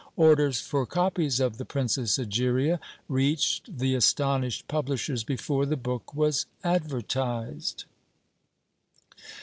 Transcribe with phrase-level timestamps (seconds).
[0.15, 6.47] Orders for copies of THE PRINCESS EGERIA reached the astonished publishers before the book was
[6.63, 7.83] advertized.